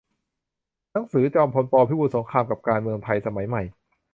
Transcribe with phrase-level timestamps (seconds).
[0.91, 1.73] หนังสือ จอมพล ป.
[1.89, 3.63] พิบูลสงคราม กับการเมืองไทยสมัยใหม่